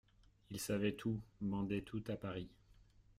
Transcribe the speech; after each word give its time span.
Il 0.49 0.59
savait 0.59 0.93
tout, 0.95 1.21
mandait 1.41 1.83
tout 1.83 2.03
à 2.07 2.15
Paris. 2.15 2.49